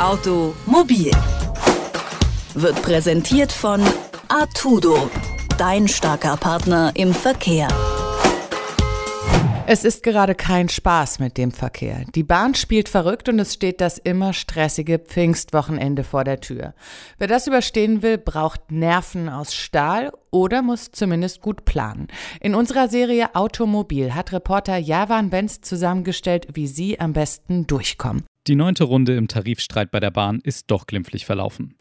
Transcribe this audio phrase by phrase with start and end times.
[0.00, 1.10] Automobil
[2.54, 3.82] wird präsentiert von
[4.28, 5.10] Artudo,
[5.58, 7.66] dein starker Partner im Verkehr.
[9.66, 12.04] Es ist gerade kein Spaß mit dem Verkehr.
[12.14, 16.74] Die Bahn spielt verrückt und es steht das immer stressige Pfingstwochenende vor der Tür.
[17.18, 22.06] Wer das überstehen will, braucht Nerven aus Stahl oder muss zumindest gut planen.
[22.40, 28.22] In unserer Serie Automobil hat Reporter Javan Benz zusammengestellt, wie Sie am besten durchkommen.
[28.48, 31.74] Die neunte Runde im Tarifstreit bei der Bahn ist doch glimpflich verlaufen.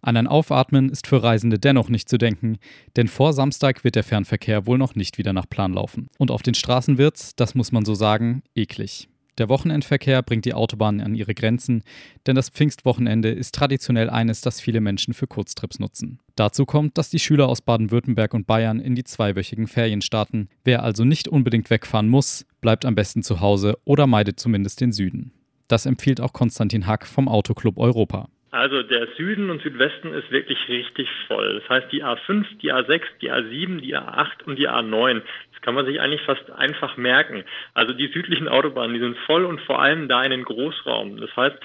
[0.00, 2.56] An ein Aufatmen ist für Reisende dennoch nicht zu denken,
[2.96, 6.08] denn vor Samstag wird der Fernverkehr wohl noch nicht wieder nach Plan laufen.
[6.16, 9.10] Und auf den Straßen wird's, das muss man so sagen, eklig.
[9.36, 11.82] Der Wochenendverkehr bringt die Autobahnen an ihre Grenzen,
[12.26, 16.20] denn das Pfingstwochenende ist traditionell eines, das viele Menschen für Kurztrips nutzen.
[16.36, 20.48] Dazu kommt, dass die Schüler aus Baden-Württemberg und Bayern in die zweiwöchigen Ferien starten.
[20.64, 24.92] Wer also nicht unbedingt wegfahren muss, bleibt am besten zu Hause oder meidet zumindest den
[24.92, 25.32] Süden.
[25.68, 28.28] Das empfiehlt auch Konstantin Hack vom Autoclub Europa.
[28.50, 31.60] Also der Süden und Südwesten ist wirklich richtig voll.
[31.60, 35.22] Das heißt die A5, die A6, die A7, die A8 und die A9.
[35.52, 37.42] Das kann man sich eigentlich fast einfach merken.
[37.74, 41.16] Also die südlichen Autobahnen, die sind voll und vor allem da in den Großraum.
[41.16, 41.56] Das heißt,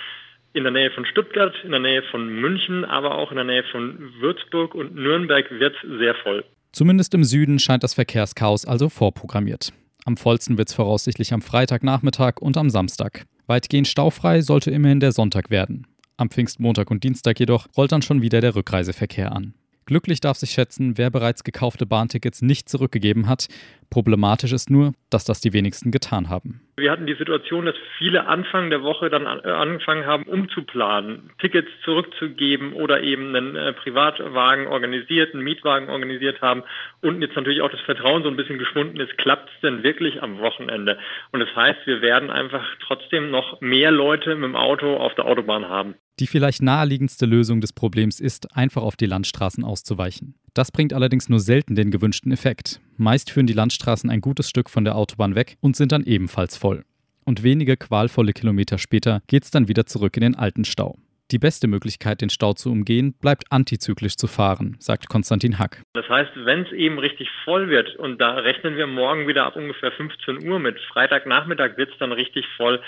[0.54, 3.64] in der Nähe von Stuttgart, in der Nähe von München, aber auch in der Nähe
[3.72, 6.44] von Würzburg und Nürnberg wird es sehr voll.
[6.72, 9.74] Zumindest im Süden scheint das Verkehrschaos also vorprogrammiert.
[10.06, 13.26] Am vollsten wird es voraussichtlich am Freitagnachmittag und am Samstag.
[13.50, 15.88] Weitgehend staufrei sollte immerhin der Sonntag werden.
[16.18, 19.56] Am Pfingstmontag und Dienstag jedoch rollt dann schon wieder der Rückreiseverkehr an.
[19.90, 23.48] Glücklich darf sich schätzen, wer bereits gekaufte Bahntickets nicht zurückgegeben hat.
[23.90, 26.62] Problematisch ist nur, dass das die wenigsten getan haben.
[26.78, 31.70] Wir hatten die Situation, dass viele Anfang der Woche dann äh, angefangen haben, umzuplanen, Tickets
[31.84, 36.62] zurückzugeben oder eben einen äh, Privatwagen organisiert, einen Mietwagen organisiert haben
[37.02, 40.22] und jetzt natürlich auch das Vertrauen so ein bisschen geschwunden ist, klappt es denn wirklich
[40.22, 41.00] am Wochenende?
[41.32, 45.26] Und das heißt, wir werden einfach trotzdem noch mehr Leute mit dem Auto auf der
[45.26, 45.96] Autobahn haben.
[46.20, 50.36] Die vielleicht naheliegendste Lösung des Problems ist, einfach auf die Landstraßen auszuweichen.
[50.54, 52.82] Das bringt allerdings nur selten den gewünschten Effekt.
[52.98, 56.58] Meist führen die Landstraßen ein gutes Stück von der Autobahn weg und sind dann ebenfalls
[56.58, 56.84] voll.
[57.24, 60.98] Und wenige qualvolle Kilometer später geht es dann wieder zurück in den alten Stau.
[61.32, 65.84] Die beste Möglichkeit, den Stau zu umgehen, bleibt antizyklisch zu fahren, sagt Konstantin Hack.
[65.94, 69.56] Das heißt, wenn es eben richtig voll wird, und da rechnen wir morgen wieder ab
[69.56, 72.82] ungefähr 15 Uhr mit, Freitagnachmittag wird es dann richtig voll,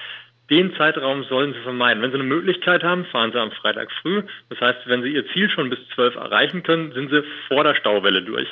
[0.50, 2.02] den Zeitraum sollen Sie vermeiden.
[2.02, 4.24] Wenn Sie eine Möglichkeit haben, fahren Sie am Freitag früh.
[4.50, 7.76] Das heißt, wenn Sie Ihr Ziel schon bis 12 erreichen können, sind Sie vor der
[7.76, 8.50] Stauwelle durch.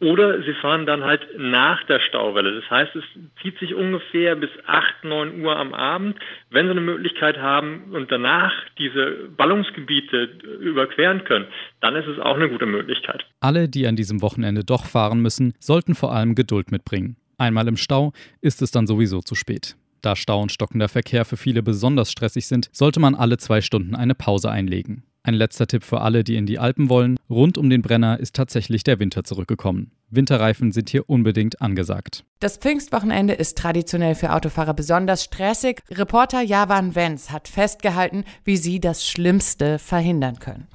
[0.00, 2.60] Oder Sie fahren dann halt nach der Stauwelle.
[2.60, 3.04] Das heißt, es
[3.40, 6.18] zieht sich ungefähr bis 8, 9 Uhr am Abend.
[6.50, 10.24] Wenn Sie eine Möglichkeit haben und danach diese Ballungsgebiete
[10.60, 11.46] überqueren können,
[11.80, 13.24] dann ist es auch eine gute Möglichkeit.
[13.40, 17.16] Alle, die an diesem Wochenende doch fahren müssen, sollten vor allem Geduld mitbringen.
[17.38, 19.76] Einmal im Stau ist es dann sowieso zu spät.
[20.06, 23.96] Da Stau und stockender Verkehr für viele besonders stressig sind, sollte man alle zwei Stunden
[23.96, 25.02] eine Pause einlegen.
[25.24, 27.16] Ein letzter Tipp für alle, die in die Alpen wollen.
[27.28, 29.90] Rund um den Brenner ist tatsächlich der Winter zurückgekommen.
[30.08, 32.24] Winterreifen sind hier unbedingt angesagt.
[32.38, 35.82] Das Pfingstwochenende ist traditionell für Autofahrer besonders stressig.
[35.90, 40.68] Reporter Javan Wenz hat festgehalten, wie sie das Schlimmste verhindern können.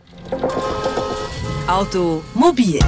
[1.67, 2.79] Automobil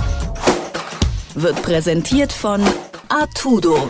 [1.36, 2.62] wird präsentiert von
[3.08, 3.90] Artudo,